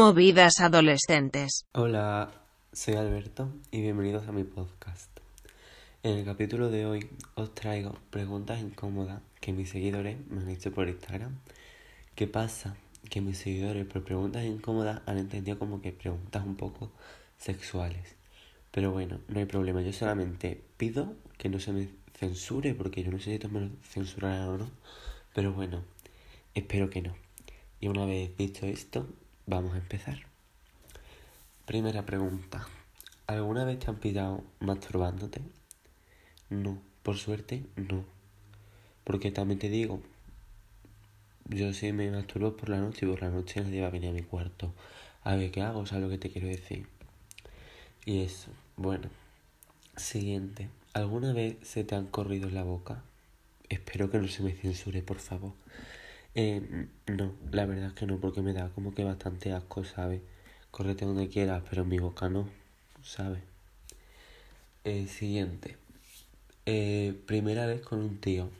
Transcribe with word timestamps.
Movidas 0.00 0.60
adolescentes. 0.60 1.66
Hola, 1.74 2.30
soy 2.72 2.94
Alberto 2.94 3.52
y 3.70 3.82
bienvenidos 3.82 4.26
a 4.26 4.32
mi 4.32 4.44
podcast. 4.44 5.10
En 6.02 6.16
el 6.16 6.24
capítulo 6.24 6.70
de 6.70 6.86
hoy 6.86 7.10
os 7.34 7.54
traigo 7.54 7.98
preguntas 8.08 8.62
incómodas 8.62 9.20
que 9.42 9.52
mis 9.52 9.68
seguidores 9.68 10.16
me 10.30 10.40
han 10.40 10.48
hecho 10.48 10.72
por 10.72 10.88
Instagram. 10.88 11.36
¿Qué 12.14 12.26
pasa? 12.26 12.76
Que 13.10 13.20
mis 13.20 13.36
seguidores 13.36 13.84
por 13.84 14.02
preguntas 14.02 14.42
incómodas 14.46 15.02
han 15.04 15.18
entendido 15.18 15.58
como 15.58 15.82
que 15.82 15.92
preguntas 15.92 16.46
un 16.46 16.56
poco 16.56 16.90
sexuales. 17.36 18.16
Pero 18.70 18.92
bueno, 18.92 19.20
no 19.28 19.38
hay 19.38 19.44
problema, 19.44 19.82
yo 19.82 19.92
solamente 19.92 20.62
pido 20.78 21.12
que 21.36 21.50
no 21.50 21.60
se 21.60 21.72
me 21.72 21.90
censure 22.18 22.72
porque 22.72 23.02
yo 23.02 23.12
no 23.12 23.18
sé 23.18 23.24
si 23.24 23.32
esto 23.32 23.50
me 23.50 23.60
lo 23.60 23.68
censurarán 23.82 24.48
o 24.48 24.56
no. 24.56 24.70
Pero 25.34 25.52
bueno, 25.52 25.84
espero 26.54 26.88
que 26.88 27.02
no. 27.02 27.14
Y 27.80 27.88
una 27.88 28.06
vez 28.06 28.34
dicho 28.38 28.64
esto, 28.64 29.06
Vamos 29.46 29.74
a 29.74 29.78
empezar. 29.78 30.18
Primera 31.66 32.04
pregunta. 32.04 32.66
¿Alguna 33.26 33.64
vez 33.64 33.78
te 33.78 33.88
han 33.88 33.96
pillado 33.96 34.42
masturbándote? 34.60 35.40
No, 36.50 36.78
por 37.02 37.16
suerte 37.16 37.64
no. 37.76 38.04
Porque 39.04 39.30
también 39.30 39.58
te 39.58 39.68
digo, 39.68 40.00
yo 41.46 41.72
sí 41.72 41.92
me 41.92 42.10
masturbo 42.10 42.56
por 42.56 42.68
la 42.68 42.78
noche 42.78 43.06
y 43.06 43.08
por 43.08 43.22
la 43.22 43.30
noche 43.30 43.60
nadie 43.60 43.80
va 43.80 43.88
a 43.88 43.90
venir 43.90 44.10
a 44.10 44.12
mi 44.12 44.22
cuarto. 44.22 44.72
A 45.24 45.34
ver 45.36 45.50
qué 45.50 45.62
hago, 45.62 45.86
¿sabes 45.86 46.04
lo 46.04 46.10
que 46.10 46.18
te 46.18 46.30
quiero 46.30 46.48
decir? 46.48 46.86
Y 48.04 48.22
eso, 48.22 48.50
bueno. 48.76 49.08
Siguiente. 49.96 50.68
¿Alguna 50.92 51.32
vez 51.32 51.56
se 51.62 51.84
te 51.84 51.94
han 51.94 52.06
corrido 52.06 52.48
en 52.48 52.54
la 52.54 52.64
boca? 52.64 53.02
Espero 53.68 54.10
que 54.10 54.18
no 54.18 54.28
se 54.28 54.42
me 54.42 54.52
censure, 54.52 55.02
por 55.02 55.18
favor. 55.18 55.52
Eh, 56.34 56.88
no, 57.06 57.32
la 57.50 57.66
verdad 57.66 57.88
es 57.88 57.92
que 57.94 58.06
no, 58.06 58.18
porque 58.18 58.42
me 58.42 58.52
da 58.52 58.68
como 58.70 58.94
que 58.94 59.04
bastante 59.04 59.52
asco, 59.52 59.84
¿sabes? 59.84 60.22
Correte 60.70 61.04
donde 61.04 61.28
quieras, 61.28 61.62
pero 61.68 61.82
en 61.82 61.88
mi 61.88 61.98
boca 61.98 62.28
no, 62.28 62.48
¿sabes? 63.02 63.42
Eh, 64.84 65.06
siguiente. 65.08 65.76
Eh, 66.66 67.14
primera 67.26 67.66
vez 67.66 67.80
con 67.82 68.00
un 68.00 68.20
tío. 68.20 68.50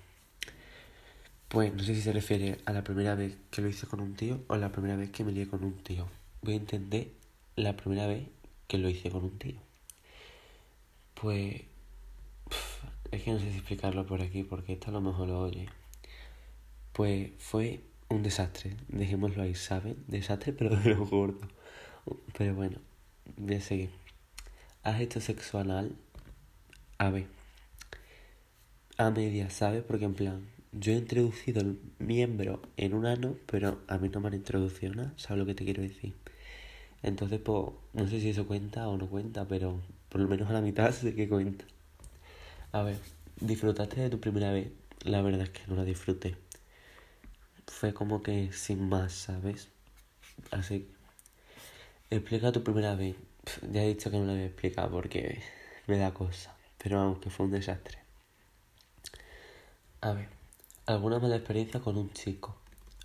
Pues 1.48 1.74
no 1.74 1.82
sé 1.82 1.94
si 1.94 2.02
se 2.02 2.12
refiere 2.12 2.58
a 2.64 2.72
la 2.72 2.84
primera 2.84 3.14
vez 3.14 3.36
que 3.50 3.62
lo 3.62 3.68
hice 3.68 3.86
con 3.86 4.00
un 4.00 4.14
tío 4.14 4.40
o 4.48 4.56
la 4.56 4.70
primera 4.72 4.96
vez 4.96 5.10
que 5.10 5.24
me 5.24 5.32
lié 5.32 5.48
con 5.48 5.64
un 5.64 5.74
tío. 5.82 6.08
Voy 6.42 6.54
a 6.54 6.56
entender 6.56 7.08
la 7.56 7.76
primera 7.76 8.06
vez 8.06 8.28
que 8.68 8.78
lo 8.78 8.88
hice 8.88 9.10
con 9.10 9.24
un 9.24 9.38
tío. 9.38 9.60
Pues... 11.14 11.62
es 13.10 13.22
que 13.22 13.32
no 13.32 13.38
sé 13.38 13.50
si 13.50 13.58
explicarlo 13.58 14.06
por 14.06 14.22
aquí 14.22 14.42
porque 14.44 14.74
esto 14.74 14.90
a 14.90 14.92
lo 14.92 15.00
mejor 15.00 15.28
lo 15.28 15.40
oye. 15.40 15.68
Pues 16.92 17.30
fue 17.38 17.80
un 18.08 18.22
desastre, 18.22 18.76
dejémoslo 18.88 19.42
ahí, 19.42 19.54
¿saben? 19.54 19.96
Desastre, 20.08 20.52
pero 20.52 20.74
de 20.76 20.94
lo 20.94 21.06
gordo. 21.06 21.48
Pero 22.36 22.54
bueno, 22.54 22.78
voy 23.36 23.54
a 23.54 23.60
seguir. 23.60 23.90
¿Has 24.82 25.00
hecho 25.00 25.20
sexo 25.20 25.58
anal? 25.58 25.94
A 26.98 27.10
ver. 27.10 27.26
A 28.98 29.10
media, 29.10 29.48
¿sabes? 29.50 29.84
Porque 29.84 30.04
en 30.04 30.14
plan, 30.14 30.46
yo 30.72 30.92
he 30.92 30.96
introducido 30.96 31.60
el 31.60 31.78
miembro 31.98 32.60
en 32.76 32.94
un 32.94 33.06
ano, 33.06 33.36
pero 33.46 33.80
a 33.86 33.98
mí 33.98 34.08
no 34.08 34.20
me 34.20 34.28
han 34.28 34.34
introducido 34.34 34.94
nada, 34.94 35.14
¿sabes 35.16 35.38
lo 35.38 35.46
que 35.46 35.54
te 35.54 35.64
quiero 35.64 35.82
decir? 35.82 36.14
Entonces, 37.02 37.40
pues, 37.40 37.72
no 37.94 38.08
sé 38.08 38.20
si 38.20 38.30
eso 38.30 38.46
cuenta 38.46 38.88
o 38.88 38.96
no 38.96 39.08
cuenta, 39.08 39.46
pero 39.46 39.80
por 40.08 40.20
lo 40.20 40.28
menos 40.28 40.50
a 40.50 40.52
la 40.52 40.60
mitad 40.60 40.92
sé 40.92 41.14
que 41.14 41.28
cuenta. 41.28 41.64
A 42.72 42.82
ver, 42.82 42.98
¿disfrutaste 43.40 44.00
de 44.00 44.10
tu 44.10 44.20
primera 44.20 44.52
vez? 44.52 44.68
La 45.04 45.22
verdad 45.22 45.42
es 45.42 45.50
que 45.50 45.62
no 45.68 45.76
la 45.76 45.84
disfruté 45.84 46.36
fue 47.70 47.94
como 47.94 48.22
que 48.22 48.52
sin 48.52 48.88
más, 48.88 49.12
¿sabes? 49.12 49.68
Así 50.50 50.88
explica 52.10 52.52
tu 52.52 52.62
primera 52.62 52.94
vez. 52.94 53.16
Ya 53.70 53.82
he 53.82 53.88
dicho 53.88 54.10
que 54.10 54.18
no 54.18 54.26
la 54.26 54.32
voy 54.32 54.42
a 54.42 54.46
explicar 54.46 54.90
porque 54.90 55.42
me 55.86 55.96
da 55.96 56.12
cosa, 56.12 56.54
pero 56.76 56.98
vamos, 56.98 57.20
que 57.20 57.30
fue 57.30 57.46
un 57.46 57.52
desastre. 57.52 57.98
A 60.02 60.12
ver, 60.12 60.28
¿alguna 60.86 61.18
mala 61.18 61.36
experiencia 61.36 61.80
con 61.80 61.96
un 61.96 62.12
chico 62.12 62.56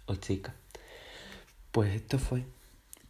o 0.07 0.16
chica? 0.16 0.53
Pues 1.72 1.94
esto 1.95 2.19
fue, 2.19 2.44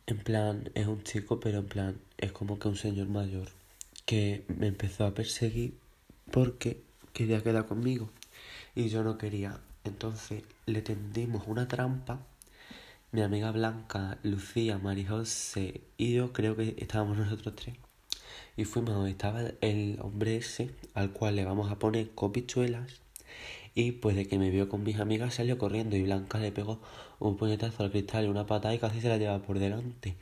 en 0.08 0.18
plan, 0.18 0.70
es 0.76 0.88
un 0.88 1.04
chico, 1.04 1.40
pero 1.40 1.60
en 1.60 1.68
plan, 1.68 2.00
es 2.18 2.32
como 2.32 2.60
que 2.60 2.68
un 2.68 2.76
señor 2.76 3.08
mayor 3.08 3.48
que 4.06 4.44
me 4.48 4.68
empezó 4.68 5.06
a 5.06 5.14
perseguir 5.14 5.78
porque 6.32 6.82
quería 7.14 7.42
quedar 7.42 7.66
conmigo 7.66 8.10
y 8.76 8.90
yo 8.90 9.04
no 9.04 9.18
quería. 9.18 9.60
Entonces 9.86 10.44
le 10.66 10.82
tendimos 10.82 11.44
una 11.48 11.68
trampa. 11.68 12.20
Mi 13.12 13.22
amiga 13.22 13.52
Blanca, 13.52 14.18
Lucía, 14.24 14.78
Marijose 14.80 15.82
y 15.96 16.14
yo 16.14 16.34
creo 16.34 16.56
que 16.56 16.76
estábamos 16.80 17.18
nosotros 17.18 17.56
tres. 17.56 17.76
Y 18.58 18.66
fuimos 18.66 18.96
donde 18.96 19.12
estaba 19.12 19.44
el 19.62 20.00
hombre 20.02 20.38
ese 20.38 20.72
al 20.96 21.12
cual 21.12 21.36
le 21.36 21.46
vamos 21.46 21.72
a 21.72 21.80
poner 21.80 22.10
copichuelas. 22.12 23.00
Y 23.76 23.92
pues 23.92 24.16
de 24.16 24.28
que 24.28 24.40
me 24.40 24.50
vio 24.50 24.70
con 24.70 24.84
mis 24.84 25.00
amigas 25.00 25.36
salió 25.36 25.58
corriendo 25.58 25.96
y 25.96 26.04
Blanca 26.04 26.40
le 26.40 26.52
pegó 26.52 26.82
un 27.20 27.38
puñetazo 27.38 27.84
al 27.84 27.92
cristal 27.92 28.26
y 28.26 28.28
una 28.28 28.48
patada 28.48 28.74
y 28.74 28.80
casi 28.80 29.02
se 29.02 29.10
la 29.10 29.18
lleva 29.18 29.42
por 29.44 29.60
delante. 29.60 30.16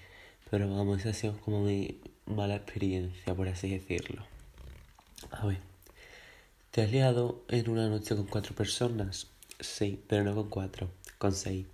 Pero 0.51 0.69
vamos, 0.69 0.99
esa 0.99 1.09
ha 1.09 1.13
sido 1.13 1.39
como 1.39 1.63
mi 1.63 1.99
mala 2.25 2.55
experiencia, 2.55 3.33
por 3.33 3.47
así 3.47 3.69
decirlo. 3.69 4.23
A 5.31 5.45
ver, 5.45 5.59
¿te 6.71 6.81
has 6.81 6.91
liado 6.91 7.43
en 7.47 7.69
una 7.69 7.87
noche 7.87 8.15
con 8.15 8.27
cuatro 8.27 8.53
personas? 8.55 9.32
Sí, 9.63 10.03
pero 10.07 10.25
no 10.25 10.35
con 10.35 10.49
cuatro, 10.49 10.91
con 11.17 11.31
seis. 11.31 11.65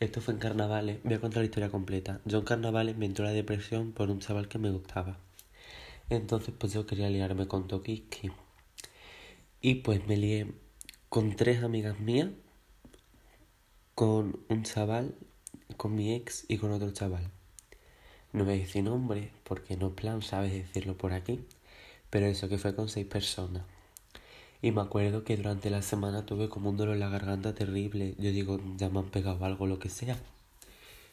Esto 0.00 0.20
fue 0.20 0.34
en 0.34 0.40
carnavales, 0.40 1.00
voy 1.04 1.14
a 1.14 1.20
contar 1.20 1.42
la 1.42 1.44
historia 1.46 1.70
completa. 1.70 2.20
Yo 2.24 2.38
en 2.38 2.44
carnavales 2.44 2.96
me 2.96 3.06
entró 3.06 3.24
la 3.24 3.30
depresión 3.30 3.92
por 3.92 4.10
un 4.10 4.18
chaval 4.18 4.48
que 4.48 4.58
me 4.58 4.72
gustaba. 4.72 5.16
Entonces 6.10 6.52
pues 6.58 6.72
yo 6.72 6.86
quería 6.86 7.08
liarme 7.10 7.46
con 7.46 7.68
Tokiski. 7.68 8.32
Y 9.60 9.76
pues 9.76 10.06
me 10.08 10.16
lié 10.16 10.54
con 11.08 11.36
tres 11.36 11.62
amigas 11.62 12.00
mías, 12.00 12.30
con 13.94 14.40
un 14.48 14.64
chaval, 14.64 15.14
con 15.76 15.94
mi 15.94 16.14
ex 16.14 16.46
y 16.48 16.58
con 16.58 16.72
otro 16.72 16.90
chaval. 16.90 17.30
No 18.32 18.44
voy 18.44 18.54
a 18.54 18.56
decir 18.58 18.82
nombre 18.82 19.30
porque 19.44 19.76
no 19.76 19.94
plan, 19.94 20.20
sabes 20.20 20.52
decirlo 20.52 20.98
por 20.98 21.12
aquí. 21.12 21.46
Pero 22.10 22.26
eso 22.26 22.48
que 22.48 22.58
fue 22.58 22.74
con 22.74 22.88
seis 22.88 23.06
personas. 23.06 23.62
Y 24.64 24.72
me 24.72 24.80
acuerdo 24.80 25.24
que 25.24 25.36
durante 25.36 25.68
la 25.68 25.82
semana 25.82 26.24
tuve 26.24 26.48
como 26.48 26.70
un 26.70 26.78
dolor 26.78 26.94
en 26.94 27.00
la 27.00 27.10
garganta 27.10 27.54
terrible. 27.54 28.14
Yo 28.16 28.30
digo, 28.30 28.58
ya 28.78 28.88
me 28.88 29.00
han 29.00 29.10
pegado 29.10 29.44
algo, 29.44 29.66
lo 29.66 29.78
que 29.78 29.90
sea. 29.90 30.16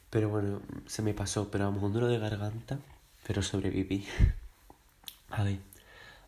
Pero 0.08 0.30
bueno, 0.30 0.62
se 0.86 1.02
me 1.02 1.12
pasó. 1.12 1.50
Pero 1.50 1.66
vamos, 1.66 1.82
un 1.82 1.92
dolor 1.92 2.08
de 2.08 2.18
garganta, 2.18 2.78
pero 3.26 3.42
sobreviví. 3.42 4.06
A 5.28 5.44
ver, 5.44 5.58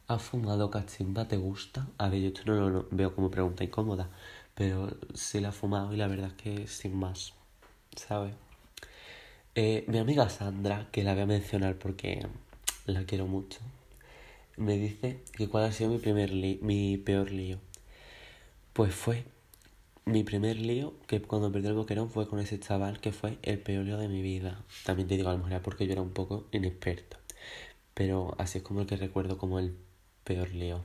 ¿has 0.07 0.21
fumado 0.21 0.71
cachimba? 0.71 1.27
¿Te 1.27 1.39
gusta? 1.39 1.89
A 1.97 2.11
ver, 2.11 2.21
yo 2.21 2.29
esto 2.29 2.43
no 2.45 2.69
lo 2.69 2.89
veo 2.91 3.15
como 3.15 3.31
pregunta 3.31 3.65
incómoda. 3.65 4.11
Pero 4.55 4.95
sí 5.15 5.41
la 5.41 5.49
he 5.49 5.53
fumado 5.53 5.95
y 5.95 5.97
la 5.97 6.09
verdad 6.09 6.27
es 6.27 6.43
que 6.43 6.67
sin 6.67 6.95
más, 6.95 7.33
¿sabes? 7.97 8.35
Eh, 9.55 9.87
mi 9.89 9.97
amiga 9.97 10.29
Sandra, 10.29 10.89
que 10.93 11.03
la 11.03 11.15
voy 11.15 11.23
a 11.23 11.27
mencionar 11.27 11.77
porque 11.77 12.27
la 12.85 13.07
quiero 13.07 13.27
mucho 13.27 13.61
me 14.57 14.77
dice 14.77 15.21
que 15.33 15.49
cuál 15.49 15.65
ha 15.65 15.73
sido 15.73 15.91
mi, 15.91 15.99
primer 15.99 16.33
mi 16.33 16.97
peor 16.99 17.31
lío. 17.31 17.59
Pues 18.73 18.95
fue 18.95 19.25
mi 20.05 20.23
primer 20.25 20.57
lío, 20.57 20.95
que 21.07 21.23
cuando 21.23 21.51
perdí 21.51 21.69
el 21.69 21.75
boquerón 21.75 22.11
fue 22.11 22.29
con 22.29 22.39
ese 22.39 22.61
chaval 22.61 23.01
que 23.01 23.13
fue 23.13 23.39
el 23.43 23.59
peor 23.59 23.85
lío 23.85 23.99
de 23.99 24.09
mi 24.09 24.23
vida. 24.23 24.63
También 24.85 25.09
te 25.09 25.17
digo, 25.17 25.31
a 25.31 25.35
lo 25.35 25.45
mejor 25.45 25.63
porque 25.63 25.87
yo 25.87 25.93
era 25.93 26.03
un 26.03 26.11
poco 26.13 26.47
inexperto. 26.53 27.17
Pero 27.95 28.35
así 28.39 28.59
es 28.59 28.65
como 28.65 28.81
el 28.81 28.87
que 28.87 28.97
recuerdo 28.97 29.39
como 29.39 29.59
el 29.59 29.75
peor 30.25 30.51
lío. 30.51 30.85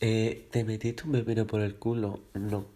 Eh, 0.00 0.48
¿Te 0.50 0.64
metiste 0.64 1.04
un 1.04 1.12
pepino 1.12 1.46
por 1.46 1.60
el 1.60 1.76
culo? 1.76 2.20
No, 2.34 2.66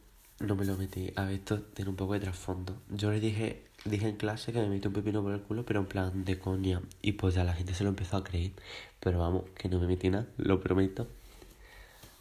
no 0.40 0.56
me 0.56 0.64
lo 0.64 0.76
metí. 0.76 1.12
A 1.16 1.24
ver, 1.24 1.34
esto 1.34 1.60
tiene 1.62 1.90
un 1.90 1.96
poco 1.96 2.14
de 2.14 2.20
trasfondo. 2.20 2.76
Yo 2.90 3.10
le 3.10 3.20
dije 3.20 3.64
dije 3.84 4.08
en 4.08 4.16
clase 4.16 4.52
que 4.52 4.60
me 4.60 4.68
metí 4.68 4.88
un 4.88 4.94
pepino 4.94 5.22
por 5.22 5.32
el 5.32 5.40
culo, 5.40 5.64
pero 5.64 5.80
en 5.80 5.86
plan 5.86 6.24
de 6.24 6.38
coña. 6.38 6.80
Y 7.02 7.12
pues 7.12 7.34
ya 7.34 7.44
la 7.44 7.54
gente 7.54 7.74
se 7.74 7.84
lo 7.84 7.90
empezó 7.90 8.16
a 8.16 8.24
creer. 8.24 8.52
Pero 9.00 9.18
vamos, 9.18 9.44
que 9.56 9.68
no 9.68 9.78
me 9.80 9.86
metí 9.86 10.10
nada, 10.10 10.26
lo 10.36 10.60
prometo. 10.60 11.08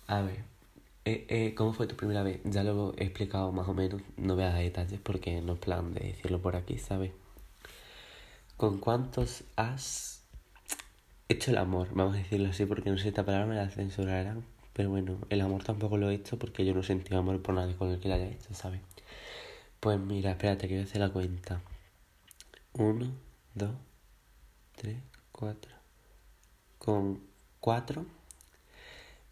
A 0.08 0.22
ver, 0.22 0.44
eh, 1.06 1.25
eh, 1.30 1.56
¿cómo 1.56 1.74
fue 1.74 1.88
tu 1.88 1.96
primera 1.96 2.24
vez? 2.24 2.42
Ya 2.44 2.63
lo 2.63 2.94
he 2.98 3.06
explicado 3.06 3.52
más 3.52 3.68
o 3.68 3.74
menos, 3.74 4.02
no 4.18 4.36
veas 4.36 4.56
detalles 4.58 5.00
porque 5.02 5.42
no 5.42 5.54
es 5.54 5.60
plan 5.60 5.94
de 5.94 6.02
decirlo 6.02 6.42
por 6.42 6.56
aquí, 6.56 6.78
¿sabes? 6.78 7.12
¿Con 8.58 8.78
cuántos 8.80 9.44
has 9.56 10.24
hecho 11.30 11.52
el 11.52 11.58
amor? 11.58 11.88
Vamos 11.94 12.16
a 12.16 12.18
decirlo 12.19 12.50
así 12.50 12.66
porque 12.66 12.92
no 12.92 12.98
sé 12.98 13.04
si 13.04 13.10
esta 13.10 13.25
palabra 13.25 13.48
me 13.48 13.56
la 13.56 13.69
censurarán. 13.69 14.44
Pero 14.74 14.90
bueno, 14.90 15.18
el 15.30 15.42
amor 15.42 15.63
tampoco 15.63 15.98
lo 15.98 16.10
he 16.10 16.16
hecho 16.16 16.38
porque 16.38 16.66
yo 16.66 16.74
no 16.74 16.84
sentí 16.84 17.13
amor 17.16 17.42
por 17.42 17.56
nadie 17.56 17.75
con 17.75 17.90
el 17.90 18.00
que 18.00 18.08
lo 18.08 18.16
haya 18.16 18.28
hecho, 18.28 18.54
¿sabes? 18.54 18.81
Pues 19.81 20.00
mira, 20.00 20.30
espérate 20.31 20.68
que 20.68 20.75
voy 20.75 20.83
a 20.83 20.86
hacer 20.86 21.01
la 21.01 21.10
cuenta. 21.10 21.60
Uno, 22.74 23.12
dos, 23.56 23.72
tres, 24.75 24.98
cuatro. 25.31 25.72
Con 26.78 27.19
cuatro, 27.60 28.06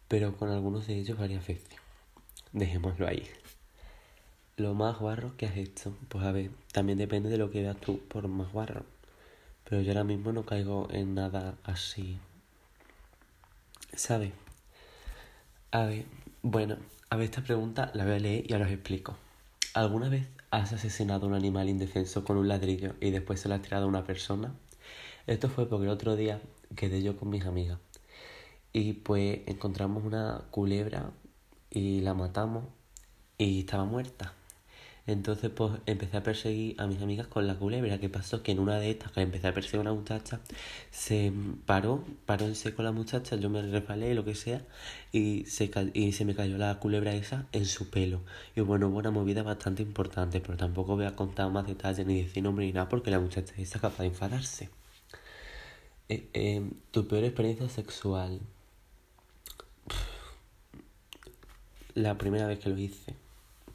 pero 0.08 0.36
con 0.36 0.50
algunos 0.50 0.88
de 0.88 0.96
ellos 0.98 1.16
varias 1.16 1.46
veces. 1.46 1.78
Dejémoslo 2.52 3.06
ahí. 3.06 3.30
lo 4.56 4.74
más 4.74 4.98
guarro 4.98 5.36
que 5.36 5.46
has 5.46 5.56
hecho. 5.56 5.96
Pues 6.08 6.24
a 6.24 6.32
ver, 6.32 6.50
también 6.72 6.98
depende 6.98 7.28
de 7.28 7.38
lo 7.38 7.50
que 7.52 7.62
veas 7.62 7.76
tú 7.76 8.00
por 8.08 8.26
más 8.26 8.50
guarro. 8.52 8.84
Pero 9.64 9.82
yo 9.82 9.92
ahora 9.92 10.04
mismo 10.04 10.32
no 10.32 10.44
caigo 10.44 10.88
en 10.90 11.14
nada 11.14 11.54
así. 11.64 12.18
¿Sabes? 13.94 14.32
A 15.70 15.84
ver, 15.84 16.06
bueno, 16.42 16.76
a 17.08 17.16
ver, 17.16 17.26
esta 17.26 17.42
pregunta 17.44 17.90
la 17.94 18.04
voy 18.04 18.14
a 18.14 18.18
leer 18.18 18.50
y 18.50 18.52
ahora 18.52 18.66
os 18.66 18.72
explico. 18.72 19.16
¿Alguna 19.74 20.08
vez 20.08 20.26
has 20.50 20.72
asesinado 20.72 21.26
a 21.26 21.28
un 21.28 21.34
animal 21.34 21.68
indefenso 21.68 22.24
con 22.24 22.36
un 22.36 22.48
ladrillo 22.48 22.94
y 23.00 23.10
después 23.10 23.40
se 23.40 23.48
lo 23.48 23.54
has 23.54 23.62
tirado 23.62 23.84
a 23.84 23.88
una 23.88 24.04
persona? 24.04 24.54
Esto 25.26 25.48
fue 25.48 25.68
porque 25.68 25.84
el 25.84 25.90
otro 25.90 26.16
día 26.16 26.40
quedé 26.76 27.02
yo 27.02 27.16
con 27.16 27.30
mis 27.30 27.44
amigas 27.44 27.78
y 28.72 28.94
pues 28.94 29.40
encontramos 29.46 30.04
una 30.04 30.44
culebra 30.50 31.12
y 31.70 32.00
la 32.00 32.14
matamos 32.14 32.64
y 33.38 33.60
estaba 33.60 33.84
muerta. 33.84 34.34
Entonces 35.10 35.50
pues 35.50 35.72
empecé 35.86 36.16
a 36.18 36.22
perseguir 36.22 36.80
a 36.80 36.86
mis 36.86 37.02
amigas 37.02 37.26
con 37.26 37.46
la 37.46 37.56
culebra. 37.56 37.98
que 37.98 38.08
pasó? 38.08 38.42
Que 38.42 38.52
en 38.52 38.60
una 38.60 38.78
de 38.78 38.90
estas 38.90 39.10
que 39.10 39.20
empecé 39.20 39.48
a 39.48 39.54
perseguir 39.54 39.78
a 39.78 39.80
una 39.82 39.92
muchacha, 39.92 40.40
se 40.90 41.32
paró, 41.66 42.04
paró 42.26 42.46
en 42.46 42.54
seco 42.54 42.82
la 42.82 42.92
muchacha, 42.92 43.36
yo 43.36 43.50
me 43.50 43.60
resbalé, 43.62 44.14
lo 44.14 44.24
que 44.24 44.34
sea, 44.36 44.62
y 45.12 45.44
se, 45.46 45.70
y 45.94 46.12
se 46.12 46.24
me 46.24 46.34
cayó 46.34 46.58
la 46.58 46.78
culebra 46.78 47.12
esa 47.14 47.46
en 47.52 47.66
su 47.66 47.90
pelo. 47.90 48.20
Y 48.54 48.60
bueno, 48.60 48.88
hubo 48.88 48.98
una 48.98 49.10
movida 49.10 49.42
bastante 49.42 49.82
importante, 49.82 50.40
pero 50.40 50.56
tampoco 50.56 50.96
voy 50.96 51.06
a 51.06 51.16
contar 51.16 51.50
más 51.50 51.66
detalles 51.66 52.06
ni 52.06 52.22
decir 52.22 52.42
nombre 52.42 52.66
ni 52.66 52.72
nada 52.72 52.88
porque 52.88 53.10
la 53.10 53.18
muchacha 53.20 53.54
está 53.58 53.80
capaz 53.80 54.02
de 54.02 54.08
enfadarse. 54.08 54.68
Eh, 56.08 56.28
eh, 56.34 56.70
tu 56.92 57.06
peor 57.08 57.24
experiencia 57.24 57.68
sexual. 57.68 58.40
La 61.94 62.16
primera 62.18 62.46
vez 62.46 62.58
que 62.60 62.70
lo 62.70 62.78
hice 62.78 63.14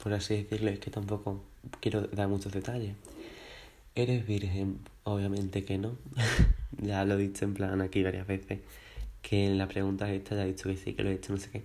por 0.06 0.14
así 0.14 0.36
decirlo, 0.36 0.70
es 0.70 0.78
que 0.78 0.88
tampoco 0.88 1.42
quiero 1.80 2.02
dar 2.02 2.28
muchos 2.28 2.52
detalles. 2.52 2.94
¿Eres 3.96 4.24
virgen? 4.24 4.78
Obviamente 5.02 5.64
que 5.64 5.78
no. 5.78 5.96
ya 6.80 7.04
lo 7.04 7.14
he 7.14 7.16
dicho 7.16 7.44
en 7.44 7.54
plan 7.54 7.80
aquí 7.80 8.04
varias 8.04 8.24
veces. 8.24 8.60
Que 9.20 9.46
en 9.46 9.58
la 9.58 9.66
pregunta 9.66 10.08
esta 10.12 10.36
ya 10.36 10.44
he 10.44 10.46
dicho 10.46 10.68
que 10.68 10.76
sí, 10.76 10.94
que 10.94 11.02
lo 11.02 11.10
he 11.10 11.14
hecho, 11.14 11.32
no 11.32 11.40
sé 11.40 11.50
qué. 11.50 11.64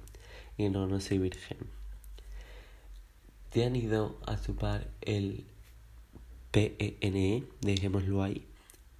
Y 0.57 0.69
no, 0.69 0.87
no 0.87 0.99
soy 0.99 1.19
virgen. 1.19 1.59
¿Te 3.51 3.63
han 3.63 3.75
ido 3.75 4.17
a 4.25 4.41
chupar 4.41 4.87
el 5.01 5.45
PENE? 6.49 7.37
E? 7.37 7.43
Dejémoslo 7.61 8.23
ahí. 8.23 8.47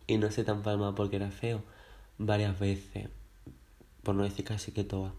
Y 0.05 0.19
no 0.19 0.29
sé 0.29 0.43
tan 0.43 0.61
palma 0.61 0.93
porque 0.93 1.15
era 1.15 1.31
feo. 1.31 1.63
Varias 2.19 2.59
veces. 2.59 3.09
Por 4.03 4.13
no 4.13 4.21
decir 4.21 4.45
casi 4.45 4.71
que 4.71 4.83
todas. 4.83 5.13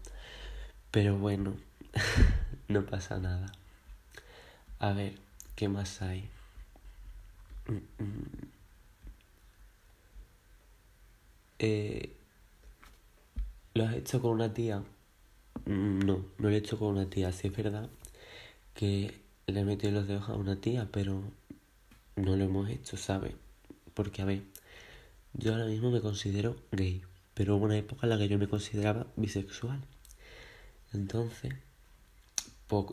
Pero 0.91 1.17
bueno, 1.17 1.57
no 2.69 2.85
pasa 2.85 3.17
nada. 3.17 3.51
A 4.79 4.91
ver, 4.93 5.13
¿qué 5.55 5.67
más 5.69 6.01
hay? 6.01 6.29
Mm, 7.67 8.03
mm. 8.03 8.53
Eh, 11.59 12.13
¿Lo 13.73 13.85
has 13.85 13.95
hecho 13.95 14.21
con 14.21 14.31
una 14.31 14.53
tía? 14.53 14.83
Mm, 15.65 15.99
no, 15.99 16.25
no 16.37 16.49
lo 16.49 16.49
he 16.49 16.57
hecho 16.57 16.77
con 16.77 16.89
una 16.89 17.09
tía. 17.09 17.31
Sí 17.31 17.47
es 17.47 17.55
verdad 17.55 17.89
que 18.73 19.21
le 19.47 19.59
he 19.61 19.65
metido 19.65 19.91
los 19.93 20.07
dedos 20.07 20.29
a 20.29 20.35
una 20.35 20.57
tía, 20.61 20.87
pero 20.91 21.23
no 22.15 22.35
lo 22.35 22.43
hemos 22.45 22.69
hecho, 22.69 22.97
¿sabes? 22.97 23.33
Porque, 23.93 24.21
a 24.21 24.25
ver, 24.25 24.43
yo 25.33 25.53
ahora 25.53 25.65
mismo 25.65 25.91
me 25.91 26.01
considero 26.01 26.55
gay, 26.71 27.03
pero 27.33 27.55
hubo 27.57 27.65
una 27.65 27.77
época 27.77 28.05
en 28.05 28.11
la 28.11 28.17
que 28.17 28.27
yo 28.29 28.37
me 28.39 28.47
consideraba 28.47 29.07
bisexual. 29.15 29.79
Entonces, 30.93 31.53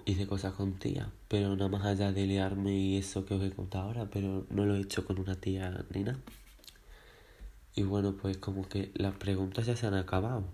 hice 0.05 0.27
cosas 0.27 0.55
con 0.55 0.79
tía, 0.79 1.11
pero 1.29 1.57
nada 1.57 1.69
más 1.69 1.85
allá 1.85 2.13
de 2.13 2.27
liarme 2.27 2.77
y 2.77 2.97
eso 2.99 3.25
que 3.25 3.35
os 3.35 3.43
he 3.43 3.51
contado 3.51 3.85
ahora, 3.85 4.11
pero 4.11 4.47
no 4.51 4.67
lo 4.67 4.77
he 4.77 4.81
hecho 4.81 5.05
con 5.05 5.19
una 5.19 5.37
tía 5.37 5.85
ni 5.95 6.03
nada. 6.03 6.19
Y 7.75 7.83
bueno, 7.83 8.17
pues 8.21 8.37
como 8.39 8.69
que 8.69 8.91
las 8.95 9.15
preguntas 9.15 9.67
ya 9.67 9.77
se 9.77 9.87
han 9.87 9.95
acabado. 9.95 10.45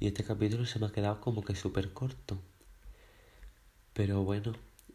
Y 0.00 0.06
este 0.08 0.24
capítulo 0.24 0.66
se 0.66 0.78
me 0.78 0.86
ha 0.86 0.92
quedado 0.92 1.20
como 1.20 1.42
que 1.42 1.54
súper 1.54 1.92
corto. 1.92 2.38
Pero 3.92 4.24
bueno, 4.24 4.52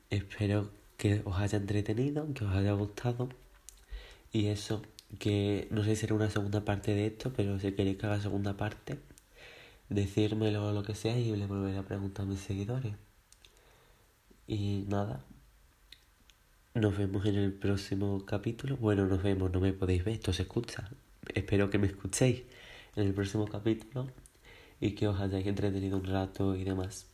espero 0.09 0.69
que 0.97 1.21
os 1.25 1.37
haya 1.37 1.57
entretenido, 1.57 2.31
que 2.33 2.45
os 2.45 2.53
haya 2.55 2.73
gustado. 2.73 3.29
Y 4.31 4.47
eso, 4.47 4.81
que 5.19 5.67
no 5.71 5.83
sé 5.83 5.95
si 5.95 6.01
será 6.01 6.15
una 6.15 6.29
segunda 6.29 6.65
parte 6.65 6.93
de 6.93 7.07
esto, 7.07 7.33
pero 7.35 7.59
si 7.59 7.71
queréis 7.73 7.97
que 7.97 8.05
haga 8.07 8.21
segunda 8.21 8.57
parte, 8.57 8.99
decírmelo 9.89 10.67
o 10.69 10.71
lo 10.71 10.83
que 10.83 10.95
sea 10.95 11.17
y 11.17 11.35
le 11.35 11.47
volveré 11.47 11.77
a 11.77 11.83
preguntar 11.83 12.25
a 12.25 12.29
mis 12.29 12.39
seguidores. 12.39 12.93
Y 14.51 14.83
nada, 14.89 15.23
nos 16.73 16.97
vemos 16.97 17.25
en 17.25 17.35
el 17.35 17.53
próximo 17.53 18.25
capítulo. 18.25 18.75
Bueno, 18.75 19.05
nos 19.05 19.23
vemos, 19.23 19.49
no 19.49 19.61
me 19.61 19.71
podéis 19.71 20.03
ver, 20.03 20.15
esto 20.15 20.33
se 20.33 20.41
escucha. 20.41 20.89
Espero 21.33 21.69
que 21.69 21.77
me 21.77 21.87
escuchéis 21.87 22.43
en 22.97 23.07
el 23.07 23.13
próximo 23.13 23.47
capítulo 23.47 24.09
y 24.81 24.91
que 24.91 25.07
os 25.07 25.21
hayáis 25.21 25.47
entretenido 25.47 25.97
un 25.97 26.03
rato 26.03 26.53
y 26.57 26.65
demás. 26.65 27.05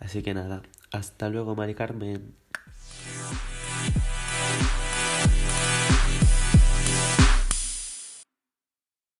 Así 0.00 0.24
que 0.24 0.34
nada, 0.34 0.62
hasta 0.90 1.28
luego, 1.28 1.54
Mari 1.54 1.76
Carmen. 1.76 2.34